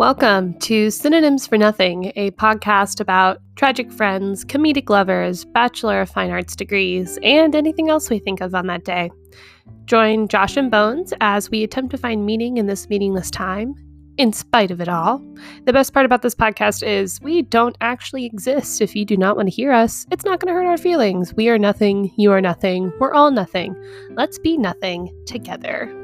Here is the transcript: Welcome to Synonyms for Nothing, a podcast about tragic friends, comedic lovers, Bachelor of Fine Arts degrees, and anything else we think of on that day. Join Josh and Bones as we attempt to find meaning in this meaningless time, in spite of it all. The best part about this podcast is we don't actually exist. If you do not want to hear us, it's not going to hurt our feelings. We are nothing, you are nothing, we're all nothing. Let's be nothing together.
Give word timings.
Welcome 0.00 0.58
to 0.60 0.90
Synonyms 0.90 1.46
for 1.46 1.58
Nothing, 1.58 2.10
a 2.16 2.30
podcast 2.30 3.00
about 3.00 3.36
tragic 3.56 3.92
friends, 3.92 4.46
comedic 4.46 4.88
lovers, 4.88 5.44
Bachelor 5.44 6.00
of 6.00 6.08
Fine 6.08 6.30
Arts 6.30 6.56
degrees, 6.56 7.18
and 7.22 7.54
anything 7.54 7.90
else 7.90 8.08
we 8.08 8.18
think 8.18 8.40
of 8.40 8.54
on 8.54 8.66
that 8.68 8.86
day. 8.86 9.10
Join 9.84 10.26
Josh 10.26 10.56
and 10.56 10.70
Bones 10.70 11.12
as 11.20 11.50
we 11.50 11.62
attempt 11.62 11.90
to 11.90 11.98
find 11.98 12.24
meaning 12.24 12.56
in 12.56 12.64
this 12.64 12.88
meaningless 12.88 13.30
time, 13.30 13.74
in 14.16 14.32
spite 14.32 14.70
of 14.70 14.80
it 14.80 14.88
all. 14.88 15.22
The 15.66 15.74
best 15.74 15.92
part 15.92 16.06
about 16.06 16.22
this 16.22 16.34
podcast 16.34 16.82
is 16.82 17.20
we 17.20 17.42
don't 17.42 17.76
actually 17.82 18.24
exist. 18.24 18.80
If 18.80 18.96
you 18.96 19.04
do 19.04 19.18
not 19.18 19.36
want 19.36 19.50
to 19.50 19.54
hear 19.54 19.70
us, 19.70 20.06
it's 20.10 20.24
not 20.24 20.40
going 20.40 20.50
to 20.50 20.58
hurt 20.58 20.66
our 20.66 20.78
feelings. 20.78 21.34
We 21.34 21.50
are 21.50 21.58
nothing, 21.58 22.10
you 22.16 22.32
are 22.32 22.40
nothing, 22.40 22.90
we're 23.00 23.12
all 23.12 23.30
nothing. 23.30 23.76
Let's 24.12 24.38
be 24.38 24.56
nothing 24.56 25.14
together. 25.26 25.94